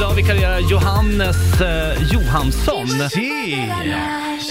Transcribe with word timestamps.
Idag 0.00 0.14
vikarierar 0.14 0.58
Johannes 0.58 1.60
eh, 1.60 2.02
Johansson. 2.12 2.86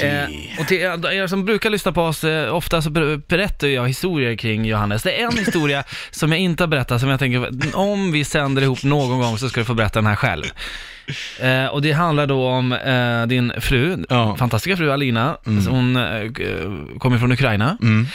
Eh, 0.04 0.60
och 0.60 0.68
till 0.68 0.78
er 0.78 1.28
som 1.28 1.46
brukar 1.46 1.70
lyssna 1.70 1.92
på 1.92 2.02
oss, 2.02 2.24
eh, 2.24 2.56
ofta 2.56 2.82
så 2.82 2.90
ber- 2.90 3.28
berättar 3.28 3.68
jag 3.68 3.88
historier 3.88 4.36
kring 4.36 4.66
Johannes. 4.66 5.04
Det 5.04 5.22
är 5.22 5.26
en 5.28 5.38
historia 5.38 5.84
som 6.12 6.32
jag 6.32 6.42
inte 6.42 6.64
har 6.64 6.68
berättat, 6.68 7.00
som 7.02 7.10
jag 7.10 7.20
tänker, 7.20 7.76
om 7.78 8.12
vi 8.12 8.26
sänder 8.26 8.62
ihop 8.62 8.84
någon 8.84 9.20
gång 9.20 9.38
så 9.38 9.50
ska 9.50 9.62
du 9.62 9.66
få 9.66 9.74
berätta 9.74 10.00
den 10.00 10.08
här 10.08 10.16
själv. 10.16 10.44
Eh, 11.42 11.66
och 11.66 11.82
det 11.82 11.92
handlar 11.92 12.28
då 12.28 12.48
om 12.48 12.72
eh, 12.74 13.26
din 13.28 13.54
fru, 13.62 14.06
Ja. 14.10 14.36
fantastiska 14.40 14.78
fru 14.78 14.92
Alina, 14.92 15.38
så 15.66 15.70
hon 15.70 15.96
eh, 15.96 16.32
kommer 17.00 17.18
från 17.18 17.32
Ukraina. 17.32 17.78
Mm. 17.82 18.08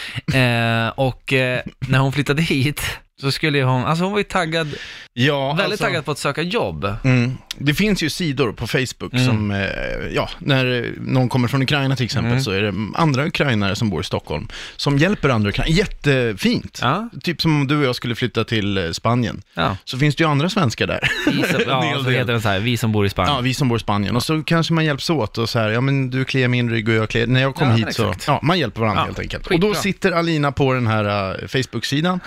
Eh, 0.86 0.92
och 0.96 1.32
eh, 1.32 1.60
när 1.78 1.98
hon 1.98 2.12
flyttade 2.12 2.42
hit 2.42 2.82
så 3.20 3.32
skulle 3.32 3.62
hon, 3.62 3.84
alltså 3.84 4.04
hon 4.04 4.12
var 4.12 4.18
ju 4.18 4.24
taggad, 4.24 4.68
Ja, 5.12 5.48
väldigt 5.48 5.64
alltså, 5.72 5.84
taggad 5.84 6.04
på 6.04 6.10
att 6.10 6.18
söka 6.18 6.42
jobb. 6.42 6.94
Mm. 7.04 7.38
Det 7.58 7.74
finns 7.74 8.02
ju 8.02 8.10
sidor 8.10 8.52
på 8.52 8.66
Facebook 8.66 9.12
Mm. 9.12 9.26
som, 9.26 9.50
eh, 9.50 9.58
ja, 10.14 10.28
när 10.38 10.82
eh, 10.82 10.90
någon 11.00 11.28
kommer 11.28 11.48
från 11.48 11.62
Ukraina 11.62 11.96
till 11.96 12.04
exempel 12.04 12.30
Mm. 12.32 12.42
så 12.44 12.50
är 12.50 12.62
det 12.62 12.74
andra 12.94 13.26
ukrainare 13.26 13.76
som 13.76 13.90
bor 13.90 14.00
i 14.00 14.04
Stockholm 14.04 14.48
som 14.76 14.98
hjälper 14.98 15.28
andra 15.28 15.48
ukrainare. 15.50 15.72
Jättefint. 15.76 16.78
Ja, 16.82 17.08
Typ 17.22 17.42
som 17.42 17.56
om 17.60 17.66
du 17.66 17.76
och 17.78 17.84
jag 17.84 17.94
skulle 17.96 18.14
flytta 18.14 18.44
till 18.44 18.78
eh, 18.78 18.90
Spanien. 18.90 19.42
ja. 19.54 19.76
Så 19.84 19.98
finns 19.98 20.16
det 20.16 20.24
ju 20.24 20.30
andra 20.30 20.48
svenskar 20.48 20.86
där. 20.86 21.00
Vi 21.26 21.42
som, 21.42 21.60
ja, 21.66 22.00
så 22.04 22.10
heter 22.10 22.32
den 22.32 22.42
så 22.42 22.48
här, 22.48 22.60
vi 22.60 22.76
som 22.76 22.92
bor 22.92 23.06
i 23.06 23.08
Spanien. 23.10 23.34
Ja, 23.36 23.40
vi 23.40 23.54
som 23.54 23.68
bor 23.68 23.76
i 23.76 23.80
Spanien. 23.80 24.16
Och 24.16 24.22
så 24.22 24.42
kanske 24.42 24.72
man 24.72 24.84
hjälps 24.84 25.10
åt 25.10 25.38
och 25.38 25.48
så 25.48 25.58
här, 25.58 25.68
ja 25.70 25.80
men 25.80 26.10
du 26.10 26.24
kliar 26.24 26.48
min 26.48 26.70
rygg 26.70 26.88
och 26.88 26.94
jag 26.94 27.08
kliar, 27.08 27.26
när 27.26 27.40
jag 27.40 27.54
kom 27.54 27.70
hit 27.70 27.94
så, 27.94 28.02
exakt. 28.10 28.26
ja, 28.26 28.40
man 28.42 28.58
hjälper 28.58 28.80
varandra 28.80 29.02
helt 29.02 29.18
enkelt. 29.18 29.46
skitbra. 29.48 29.68
Och 29.68 29.74
då 29.74 29.80
sitter 29.80 30.12
Alina 30.12 30.52
på 30.52 30.72
den 30.72 30.86
här 30.86 31.04
uh, 31.42 31.46
Facebook-sidan 31.48 32.20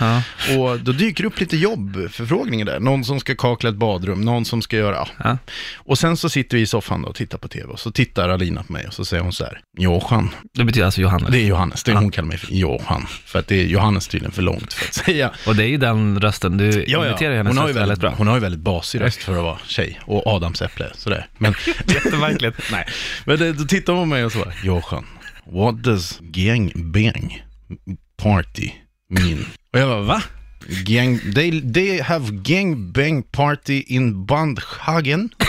och 0.59 0.79
då 0.83 0.91
dyker 0.91 1.25
upp 1.25 1.39
lite 1.39 1.57
jobbförfrågningar 1.57 2.65
där. 2.65 2.79
Någon 2.79 3.03
som 3.05 3.19
ska 3.19 3.35
kakla 3.35 3.69
ett 3.69 3.75
badrum, 3.75 4.21
någon 4.21 4.45
som 4.45 4.61
ska 4.61 4.77
göra, 4.77 4.95
ja. 4.95 5.07
Ja. 5.23 5.37
Och 5.77 5.97
sen 5.99 6.17
så 6.17 6.29
sitter 6.29 6.57
vi 6.57 6.63
i 6.63 6.65
soffan 6.65 7.01
då 7.01 7.07
och 7.09 7.15
tittar 7.15 7.37
på 7.37 7.47
tv 7.47 7.65
och 7.71 7.79
så 7.79 7.91
tittar 7.91 8.29
Alina 8.29 8.63
på 8.63 8.73
mig 8.73 8.87
och 8.87 8.93
så 8.93 9.05
säger 9.05 9.23
hon 9.23 9.33
så 9.33 9.43
här, 9.43 9.59
Johan, 9.77 10.29
Det 10.53 10.63
betyder 10.63 10.85
alltså 10.85 11.01
Johannes. 11.01 11.29
det 11.31 11.37
är 11.39 11.45
Johannes, 11.45 11.83
det 11.83 11.91
är 11.91 11.93
Ja. 11.95 11.99
hon 11.99 12.11
kallar 12.11 12.27
mig 12.27 12.37
för 12.37 12.53
Johan, 12.53 13.05
för 13.25 13.39
att 13.39 13.47
det 13.47 13.55
är 13.61 13.65
Johannes 13.65 14.07
tydligen 14.07 14.31
för 14.31 14.41
långt 14.41 14.73
för 14.73 14.85
att 14.87 14.93
säga. 14.93 15.31
Och 15.47 15.55
det 15.55 15.63
är 15.63 15.67
ju 15.67 15.77
den 15.77 16.19
rösten, 16.21 16.57
du 16.57 16.65
imiterar 16.83 17.35
hennes 17.35 17.47
Hon 17.51 17.57
har, 17.57 17.67
ju 17.67 17.73
väldigt 17.73 17.99
bra. 17.99 18.13
hon 18.17 18.27
har 18.27 18.35
ju 18.35 18.41
väldigt 18.41 18.61
basig 18.61 19.01
röst 19.01 19.23
för 19.23 19.37
att 19.37 19.43
vara 19.43 19.57
tjej 19.67 19.99
och 20.05 20.27
Adams 20.27 20.61
äpple, 20.61 20.91
sådär. 20.95 21.27
Men 21.37 21.53
Jättemärkligt. 21.87 22.55
Nej, 22.71 22.85
men 23.25 23.37
det, 23.39 23.53
då 23.53 23.63
tittar 23.63 23.93
hon 23.93 24.01
på 24.01 24.05
mig 24.05 24.25
och 24.25 24.31
så 24.31 24.39
bara, 24.39 24.53
Johan, 24.63 25.05
what 25.51 25.83
does 25.83 26.19
gangbang 26.21 27.43
party 28.17 28.69
mean? 29.09 29.45
Och 29.73 29.79
jag 29.79 29.87
bara, 29.89 30.01
va? 30.01 30.21
Gang, 30.67 31.19
they, 31.35 31.73
they 31.73 32.01
have 32.01 32.31
gangbang 32.31 33.23
party 33.23 33.83
in 33.87 34.25
Bandhagen. 34.25 35.29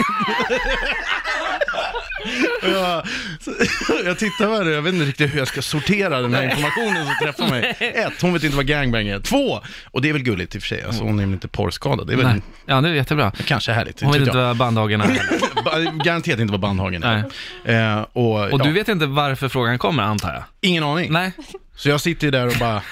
Jag, 2.63 3.07
jag 4.05 4.19
tittar 4.19 4.47
på 4.47 4.53
henne, 4.53 4.71
jag 4.71 4.83
vet 4.83 4.95
inte 4.95 5.07
riktigt 5.07 5.35
hur 5.35 5.39
jag 5.39 5.49
ska 5.49 5.63
sortera 5.63 6.21
den 6.21 6.35
här 6.35 6.43
informationen 6.51 7.07
som 7.07 7.15
träffar 7.23 7.49
mig. 7.51 7.77
Ett, 7.95 8.23
hon 8.23 8.33
vet 8.33 8.45
inte 8.45 8.57
vad 8.57 8.67
gangbang 8.67 9.09
är. 9.09 9.21
Två, 9.21 9.61
och 9.91 10.03
det 10.03 10.09
är 10.09 10.13
väl 10.13 10.23
gulligt 10.23 10.55
i 10.55 10.59
och 10.59 10.63
för 10.63 10.69
sig, 10.69 10.83
alltså, 10.83 11.03
hon 11.03 11.19
är 11.19 11.25
väl 11.25 11.33
inte 11.35 11.49
porrskadad. 11.49 12.07
Det 12.07 12.13
är 12.13 12.17
väl 12.17 12.27
Nej. 12.27 12.41
Ja, 12.67 12.81
det 12.81 12.89
är 12.89 12.93
jättebra. 12.93 13.33
kanske 13.45 13.73
härligt. 13.73 14.01
Hon 14.01 14.13
vet 14.13 14.21
inte 14.23 14.37
vad 14.37 14.57
bandhagen 14.57 15.01
är. 15.01 15.21
Ba- 15.65 16.05
Garanterat 16.05 16.41
inte 16.41 16.53
vad 16.53 16.61
Bandhagen 16.61 17.03
är. 17.03 17.19
Eh, 17.65 18.03
och 18.13 18.41
Och 18.41 18.61
ja, 18.61 18.65
du 18.65 18.73
vet 18.73 18.89
inte 18.89 19.07
varför 19.07 19.49
frågan 19.49 19.79
kommer, 19.79 20.03
antar 20.03 20.35
jag? 20.35 20.43
ingen 20.61 20.85
aning. 20.85 21.13
Nej. 21.13 21.33
Så 21.77 21.89
jag 21.89 22.01
sitter 22.01 22.27
ju 22.27 22.31
där 22.31 22.47
och 22.47 22.55
bara, 22.61 22.83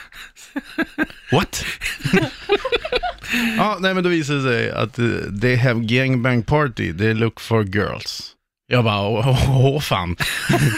what? 1.33 1.64
ja, 3.56 3.77
nej 3.80 3.94
men 3.94 4.02
då 4.05 4.11
visar 4.11 4.34
det 4.34 4.42
sig 4.42 4.70
att 4.70 4.98
uh, 4.98 5.41
they 5.41 5.56
have 5.56 5.80
gangbang 5.84 6.42
party, 6.42 6.92
they 6.98 7.14
look 7.14 7.41
for 7.41 7.64
girls. 7.64 8.28
Jag 8.66 8.84
bara, 8.84 9.00
åh, 9.08 9.28
åh, 9.28 9.66
åh 9.66 9.80
fan. 9.80 10.16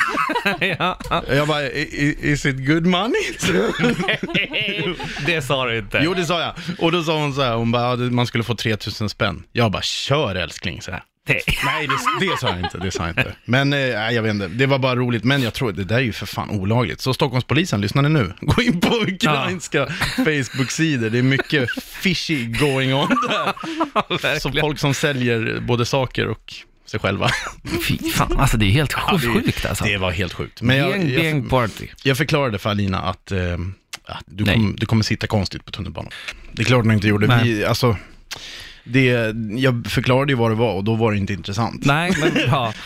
ja. 0.79 0.99
Jag 1.29 1.49
bara, 1.49 1.63
"I- 1.63 1.79
i- 1.83 2.33
is 2.33 2.47
it 2.47 2.67
good 2.67 2.87
money? 2.87 3.23
det 5.27 5.43
sa 5.43 5.67
du 5.67 5.79
inte. 5.79 6.01
jo, 6.05 6.15
det 6.15 6.25
sa 6.27 6.41
jag. 6.41 6.53
Och 6.79 6.93
då 6.93 7.03
sa 7.03 7.19
hon 7.19 7.35
så 7.35 7.43
här, 7.43 7.55
hon 7.55 7.73
bara, 7.73 7.83
"Ja, 7.83 7.97
det- 7.97 8.11
man 8.11 8.27
skulle 8.27 8.45
få 8.45 8.55
3000 8.55 9.09
spänn. 9.09 9.43
Jag 9.53 9.71
bara, 9.73 9.83
kör 9.83 10.35
älskling, 10.35 10.83
så 10.83 10.91
här. 10.91 11.03
Nej. 11.29 11.43
Nej, 11.65 11.87
det, 11.87 12.27
det 12.27 12.37
sa 12.41 12.49
jag 12.49 12.59
inte. 12.61 12.79
Det 12.79 12.91
sa 12.91 13.03
jag 13.03 13.11
inte. 13.11 13.35
Men 13.45 13.73
eh, 13.73 13.79
jag 13.79 14.23
vet 14.23 14.31
inte. 14.31 14.49
Det 14.49 14.67
var 14.67 14.79
bara 14.79 14.97
roligt. 14.97 15.25
Men 15.25 15.43
jag 15.43 15.55
tror 15.55 15.73
det 15.73 15.85
där 15.85 15.97
är 15.97 16.01
ju 16.01 16.13
för 16.13 16.27
fan 16.27 16.51
olagligt. 16.51 17.01
Så 17.01 17.15
Stockholmspolisen, 17.15 17.81
lyssnar 17.81 18.03
ni 18.03 18.09
nu? 18.09 18.33
Gå 18.41 18.63
in 18.63 18.81
på 18.81 18.95
ukrainska 18.97 19.87
Facebook-sidor. 20.17 21.11
Det 21.11 21.19
är 21.19 21.23
mycket 21.23 21.71
fishy 21.85 22.47
going 22.47 22.95
on 22.95 23.09
där. 24.23 24.39
Så 24.39 24.53
folk 24.53 24.79
som 24.79 24.95
säljer 24.95 25.61
både 25.61 25.87
saker 25.87 26.27
och 26.29 26.55
sig 26.87 27.01
själva. 27.01 27.31
Fy 27.89 27.99
fan, 28.11 28.37
alltså 28.39 28.57
det 28.57 28.67
är 28.67 28.71
helt 28.71 28.95
Ja, 29.07 29.13
det- 29.23 29.29
sjukt 29.43 29.67
alltså. 29.67 29.85
Det 29.85 29.97
var 29.97 30.11
helt 30.11 30.33
sjukt. 30.33 30.63
Men 30.63 30.77
jag, 30.77 30.91
Gang, 30.91 31.09
gang 31.09 31.25
jag, 31.43 31.51
party. 31.51 31.87
jag 32.03 32.17
förklarade 32.17 32.59
för 32.59 32.71
Alina 32.71 32.99
att, 33.03 33.33
eh, 33.33 33.39
att 34.05 34.25
du, 34.27 34.45
Nej. 34.45 34.55
kom, 34.55 34.77
du 34.77 34.87
kommer 34.87 35.03
sitta 35.03 35.27
konstigt 35.27 35.65
på 35.65 35.71
tunnelbanan. 35.71 36.11
Det 36.53 36.63
är 36.63 36.67
klart 36.67 36.85
hon 36.85 36.95
inte 36.95 37.09
gjorde. 37.09 37.27
Nej. 37.27 37.45
Vi, 37.45 37.65
alltså, 37.65 37.97
det, 38.85 39.35
jag 39.51 39.87
förklarade 39.87 40.33
ju 40.33 40.37
vad 40.37 40.51
det 40.51 40.55
var 40.55 40.75
och 40.75 40.85
då 40.85 40.95
var 40.95 41.13
det 41.13 41.19
inte 41.19 41.33
intressant. 41.33 41.85
Nej, 41.85 42.13
men 42.21 42.33
ja. 42.47 42.73